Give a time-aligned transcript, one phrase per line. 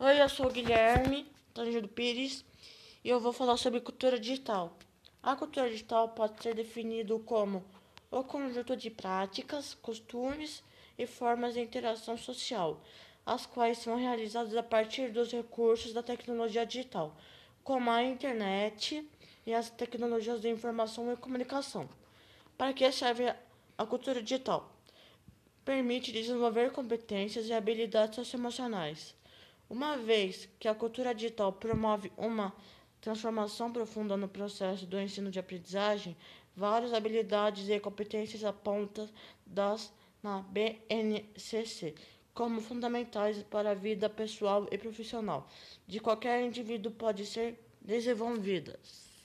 [0.00, 2.44] Oi, eu sou o Guilherme Tangido Pires
[3.02, 4.78] e eu vou falar sobre cultura digital.
[5.20, 7.64] A cultura digital pode ser definida como
[8.08, 10.62] o conjunto de práticas, costumes
[10.96, 12.80] e formas de interação social,
[13.26, 17.16] as quais são realizadas a partir dos recursos da tecnologia digital,
[17.64, 19.04] como a internet
[19.44, 21.88] e as tecnologias de informação e comunicação.
[22.56, 23.34] Para que serve
[23.76, 24.72] a cultura digital?
[25.64, 29.18] Permite desenvolver competências e habilidades socioemocionais
[29.68, 32.52] uma vez que a cultura digital promove uma
[33.00, 36.16] transformação profunda no processo do ensino de aprendizagem,
[36.56, 41.94] várias habilidades e competências apontadas na BNCC
[42.34, 45.48] como fundamentais para a vida pessoal e profissional
[45.86, 49.17] de qualquer indivíduo podem ser desenvolvidas.